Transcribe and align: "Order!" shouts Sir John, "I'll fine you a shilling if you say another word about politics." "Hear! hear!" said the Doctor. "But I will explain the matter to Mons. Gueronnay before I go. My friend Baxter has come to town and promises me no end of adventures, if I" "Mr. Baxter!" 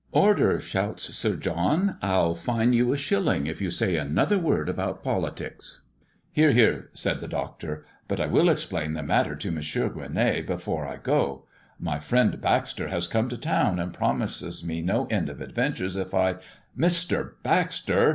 "Order!" 0.13 0.59
shouts 0.59 1.13
Sir 1.15 1.35
John, 1.35 1.99
"I'll 2.01 2.33
fine 2.33 2.73
you 2.73 2.91
a 2.91 2.97
shilling 2.97 3.45
if 3.45 3.61
you 3.61 3.69
say 3.69 3.97
another 3.97 4.39
word 4.39 4.67
about 4.67 5.03
politics." 5.03 5.83
"Hear! 6.31 6.53
hear!" 6.53 6.89
said 6.93 7.19
the 7.21 7.27
Doctor. 7.27 7.85
"But 8.07 8.19
I 8.19 8.25
will 8.25 8.49
explain 8.49 8.93
the 8.93 9.03
matter 9.03 9.35
to 9.35 9.51
Mons. 9.51 9.67
Gueronnay 9.71 10.47
before 10.47 10.87
I 10.87 10.97
go. 10.97 11.45
My 11.79 11.99
friend 11.99 12.41
Baxter 12.41 12.87
has 12.87 13.07
come 13.07 13.29
to 13.29 13.37
town 13.37 13.77
and 13.77 13.93
promises 13.93 14.65
me 14.65 14.81
no 14.81 15.05
end 15.11 15.29
of 15.29 15.39
adventures, 15.39 15.95
if 15.95 16.15
I" 16.15 16.37
"Mr. 16.75 17.33
Baxter!" 17.43 18.09